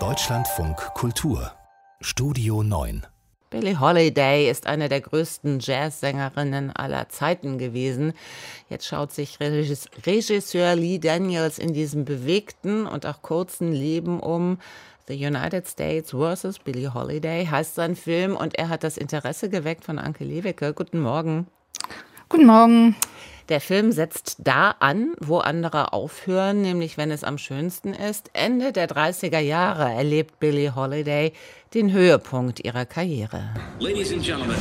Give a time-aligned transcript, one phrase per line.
[0.00, 1.52] Deutschlandfunk Kultur
[2.00, 3.06] Studio 9
[3.50, 8.12] Billie Holiday ist eine der größten Jazzsängerinnen aller Zeiten gewesen.
[8.68, 14.58] Jetzt schaut sich Regisseur Lee Daniels in diesem bewegten und auch kurzen Leben um.
[15.06, 16.58] The United States vs.
[16.58, 20.74] Billie Holiday heißt sein Film und er hat das Interesse geweckt von Anke Lewicke.
[20.74, 21.46] Guten Morgen.
[22.28, 22.96] Guten Morgen.
[23.50, 28.30] Der Film setzt da an, wo andere aufhören, nämlich wenn es am schönsten ist.
[28.32, 31.34] Ende der 30er Jahre erlebt Billie Holiday
[31.74, 33.52] den Höhepunkt ihrer Karriere.
[33.80, 34.56] Ladies and Gentlemen,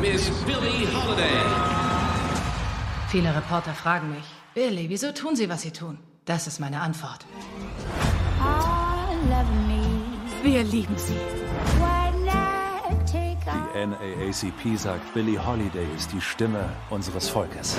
[0.00, 1.24] Miss Billie Holiday.
[3.08, 5.98] Viele Reporter fragen mich, Billie, wieso tun Sie, was Sie tun?
[6.24, 7.26] Das ist meine Antwort.
[10.44, 11.41] Wir lieben Sie.
[13.74, 17.76] NAACP sagt, Billie Holiday ist die Stimme unseres Volkes.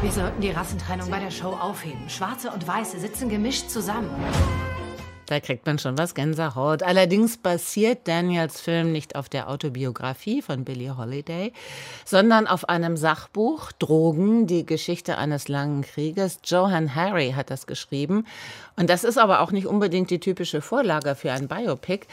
[0.00, 2.08] Wir sollten die Rassentrennung bei der Show aufheben.
[2.08, 4.10] Schwarze und Weiße sitzen gemischt zusammen.
[5.26, 6.82] Da kriegt man schon was Gänsehaut.
[6.82, 11.54] Allerdings basiert Daniels Film nicht auf der Autobiografie von Billie Holiday,
[12.04, 16.38] sondern auf einem Sachbuch Drogen, die Geschichte eines langen Krieges.
[16.44, 18.26] Johan Harry hat das geschrieben.
[18.76, 22.06] Und das ist aber auch nicht unbedingt die typische Vorlage für ein Biopic.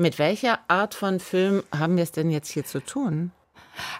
[0.00, 3.32] Mit welcher Art von Film haben wir es denn jetzt hier zu tun?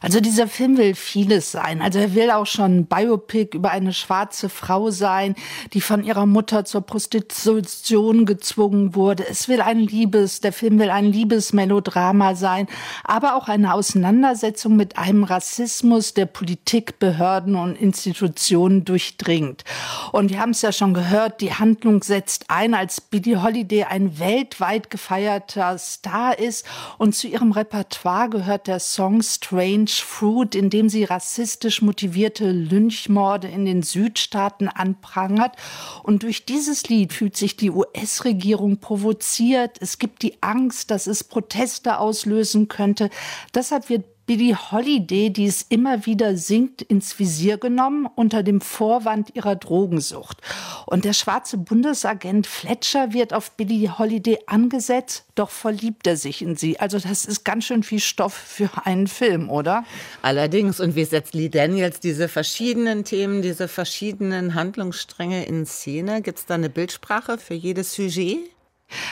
[0.02, 1.82] Also dieser Film will vieles sein.
[1.82, 5.34] Also er will auch schon ein Biopic über eine schwarze Frau sein,
[5.72, 9.26] die von ihrer Mutter zur Prostitution gezwungen wurde.
[9.28, 12.66] Es will ein Liebes, der Film will ein Liebesmelodrama sein,
[13.04, 19.64] aber auch eine Auseinandersetzung mit einem Rassismus, der Politik, Behörden und Institutionen durchdringt.
[20.12, 24.18] Und wir haben es ja schon gehört, die Handlung setzt ein, als Billie Holiday ein
[24.18, 26.66] weltweit gefeierter Star ist
[26.98, 32.50] und zu ihrem Repertoire gehört der Song Strange Strange Fruit, in dem sie rassistisch motivierte
[32.50, 35.54] Lynchmorde in den Südstaaten anprangert.
[36.02, 39.76] Und durch dieses Lied fühlt sich die US-Regierung provoziert.
[39.80, 43.10] Es gibt die Angst, dass es Proteste auslösen könnte.
[43.54, 49.34] Deshalb wird Billie Holiday, die es immer wieder singt, ins Visier genommen unter dem Vorwand
[49.34, 50.38] ihrer Drogensucht.
[50.86, 56.54] Und der schwarze Bundesagent Fletcher wird auf Billie Holiday angesetzt, doch verliebt er sich in
[56.54, 56.78] sie.
[56.78, 59.84] Also das ist ganz schön viel Stoff für einen Film, oder?
[60.22, 60.78] Allerdings.
[60.78, 66.22] Und wie setzt Lee Daniels diese verschiedenen Themen, diese verschiedenen Handlungsstränge in Szene?
[66.22, 68.48] Gibt es da eine Bildsprache für jedes Sujet?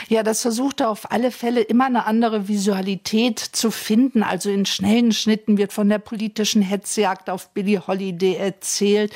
[0.07, 4.23] Ja, das versuchte auf alle Fälle immer eine andere Visualität zu finden.
[4.23, 9.13] Also in schnellen Schnitten wird von der politischen Hetzjagd auf Billie Holiday erzählt.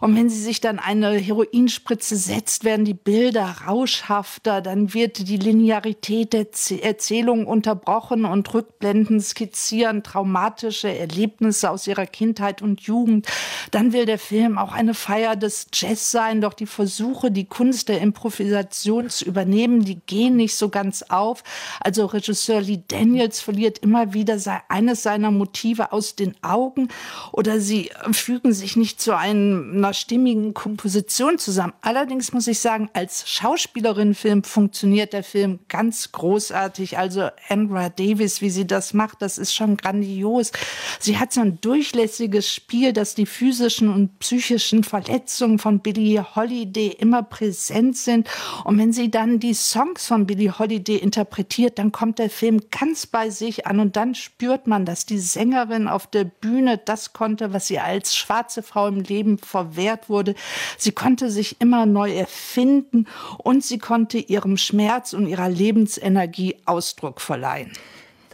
[0.00, 4.60] Und wenn sie sich dann eine Heroinspritze setzt, werden die Bilder rauschhafter.
[4.60, 6.46] Dann wird die Linearität der
[6.82, 13.26] Erzählung unterbrochen und Rückblenden skizzieren traumatische Erlebnisse aus ihrer Kindheit und Jugend.
[13.70, 17.88] Dann will der Film auch eine Feier des Jazz sein, doch die Versuche, die Kunst
[17.88, 21.42] der Improvisation zu übernehmen, die gehen nicht so ganz auf.
[21.80, 24.38] Also Regisseur Lee Daniels verliert immer wieder
[24.68, 26.88] eines seiner Motive aus den Augen
[27.32, 31.72] oder sie fügen sich nicht zu einer stimmigen Komposition zusammen.
[31.80, 36.98] Allerdings muss ich sagen, als Schauspielerin-Film funktioniert der Film ganz großartig.
[36.98, 40.52] Also Andra Davis, wie sie das macht, das ist schon grandios.
[41.00, 46.88] Sie hat so ein durchlässiges Spiel, dass die physischen und psychischen Verletzungen von Billie Holiday
[46.98, 48.28] immer präsent sind.
[48.64, 52.60] Und wenn sie dann die Songs Songs von Billie Holiday interpretiert, dann kommt der Film
[52.70, 57.12] ganz bei sich an und dann spürt man, dass die Sängerin auf der Bühne das
[57.12, 60.34] konnte, was ihr als schwarze Frau im Leben verwehrt wurde.
[60.78, 63.06] Sie konnte sich immer neu erfinden
[63.38, 67.72] und sie konnte ihrem Schmerz und ihrer Lebensenergie Ausdruck verleihen.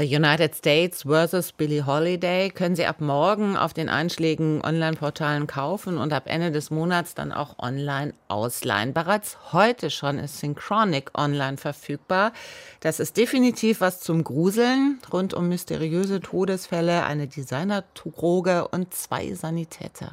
[0.00, 1.52] The United States vs.
[1.52, 6.70] Billie Holiday können Sie ab morgen auf den einschlägigen Online-Portalen kaufen und ab Ende des
[6.70, 8.94] Monats dann auch online ausleihen.
[8.94, 12.32] Bereits heute schon ist Synchronic online verfügbar.
[12.80, 20.12] Das ist definitiv was zum Gruseln rund um mysteriöse Todesfälle, eine Designer-Droge und zwei Sanitäter.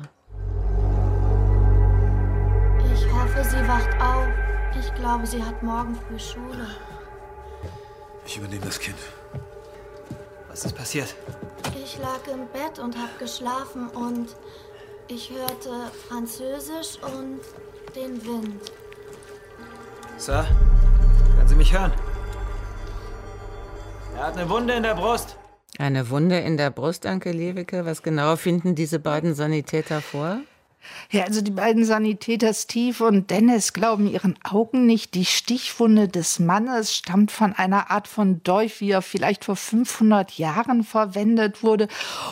[2.94, 4.28] Ich hoffe, sie wacht auf.
[4.78, 6.68] Ich glaube, sie hat morgen früh Schule.
[8.26, 8.98] Ich übernehme das Kind.
[10.58, 11.16] Was ist passiert?
[11.84, 14.30] Ich lag im Bett und habe geschlafen und
[15.08, 17.42] ich hörte Französisch und
[17.96, 18.72] den Wind.
[20.18, 20.48] Sir,
[21.36, 21.94] können Sie mich hören?
[24.16, 25.38] Er hat eine Wunde in der Brust.
[25.78, 27.86] Eine Wunde in der Brust, Anke Lewicke.
[27.86, 30.40] Was genau finden diese beiden Sanitäter vor?
[31.10, 35.14] Ja, also die beiden Sanitäter Steve und Dennis glauben ihren Augen nicht.
[35.14, 40.38] Die Stichwunde des Mannes stammt von einer Art von Dolch, wie er vielleicht vor 500
[40.38, 41.88] Jahren verwendet wurde.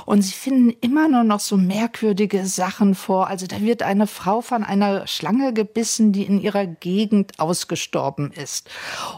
[0.06, 3.28] Und sie finden immer nur noch so merkwürdige Sachen vor.
[3.28, 8.70] Also da wird eine Frau von einer Schlange gebissen, die in ihrer Gegend ausgestorben ist.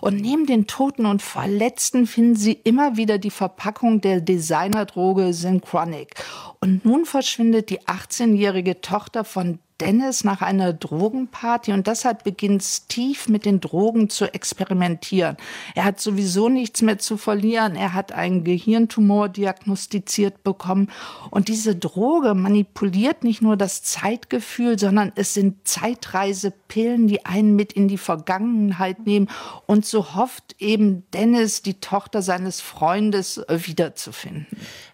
[0.02, 6.14] Und neben den Toten und Verletzten finden sie immer wieder die Verpackung der Designerdroge Synchronic.
[6.60, 13.20] Und nun verschwindet die 18-jährige Tochter von Dennis nach einer Drogenparty und deshalb beginnt Steve
[13.28, 15.38] mit den Drogen zu experimentieren.
[15.76, 17.76] Er hat sowieso nichts mehr zu verlieren.
[17.76, 20.90] Er hat einen Gehirntumor diagnostiziert bekommen
[21.30, 27.74] und diese Droge manipuliert nicht nur das Zeitgefühl, sondern es sind Zeitreisepillen, die einen mit
[27.74, 29.30] in die Vergangenheit nehmen
[29.68, 34.48] und so hofft eben Dennis, die Tochter seines Freundes wiederzufinden.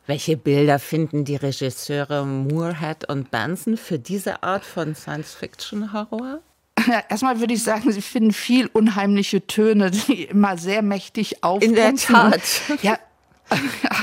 [0.05, 6.39] Welche Bilder finden die Regisseure Moorhead und Benson für diese Art von Science-Fiction-Horror?
[6.87, 11.69] Ja, erstmal würde ich sagen, sie finden viel unheimliche Töne, die immer sehr mächtig aufrufen.
[11.69, 12.41] In der Tat.
[12.81, 12.97] Ja,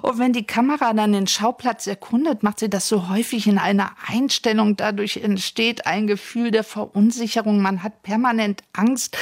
[0.00, 3.90] Und wenn die Kamera dann den Schauplatz erkundet, macht sie das so häufig in einer
[4.06, 4.76] Einstellung.
[4.76, 7.60] Dadurch entsteht ein Gefühl der Verunsicherung.
[7.60, 9.16] Man hat permanent Angst,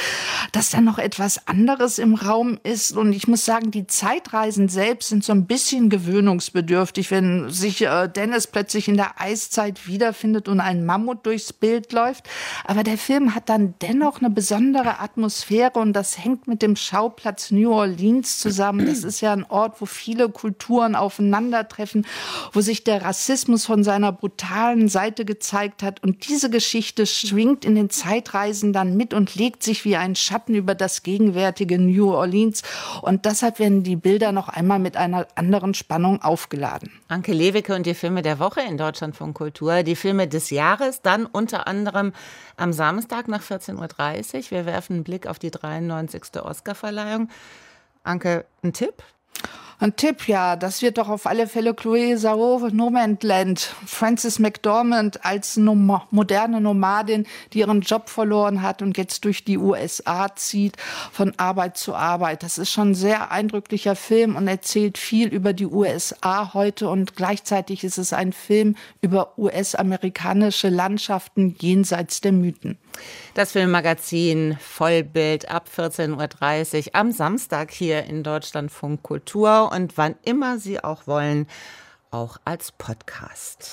[0.51, 2.95] dass da noch etwas anderes im Raum ist.
[2.95, 8.07] Und ich muss sagen, die Zeitreisen selbst sind so ein bisschen gewöhnungsbedürftig, wenn sich äh,
[8.07, 12.29] Dennis plötzlich in der Eiszeit wiederfindet und ein Mammut durchs Bild läuft.
[12.65, 17.51] Aber der Film hat dann dennoch eine besondere Atmosphäre und das hängt mit dem Schauplatz
[17.51, 18.85] New Orleans zusammen.
[18.85, 20.29] Das ist ja ein Ort, wo viele viele
[20.61, 22.05] Kulturen aufeinandertreffen,
[22.53, 26.03] wo sich der Rassismus von seiner brutalen Seite gezeigt hat.
[26.03, 30.53] Und diese Geschichte schwingt in den Zeitreisen dann mit und legt sich wie ein Schatten
[30.53, 32.61] über das gegenwärtige New Orleans.
[33.01, 36.91] Und deshalb werden die Bilder noch einmal mit einer anderen Spannung aufgeladen.
[37.07, 39.81] Anke Lewicke und die Filme der Woche in Deutschland von Kultur.
[39.81, 42.13] Die Filme des Jahres, dann unter anderem
[42.55, 44.51] am Samstag nach 14.30 Uhr.
[44.51, 46.39] Wir werfen einen Blick auf die 93.
[46.39, 47.29] Oscarverleihung.
[48.03, 49.03] Anke, ein Tipp?
[49.81, 53.73] Ein Tipp, ja, das wird doch auf alle Fälle Chloé Zhao Nomadland.
[53.87, 59.57] Frances McDormand als Nom moderne Nomadin, die ihren Job verloren hat und jetzt durch die
[59.57, 60.77] USA zieht,
[61.11, 62.43] von Arbeit zu Arbeit.
[62.43, 67.15] Das ist schon ein sehr eindrücklicher Film und erzählt viel über die USA heute und
[67.15, 72.77] gleichzeitig ist es ein Film über US-amerikanische Landschaften jenseits der Mythen.
[73.33, 80.59] Das Filmmagazin Vollbild ab 14.30 Uhr am Samstag hier in Deutschlandfunk Kultur und wann immer
[80.59, 81.47] Sie auch wollen,
[82.09, 83.69] auch als Podcast.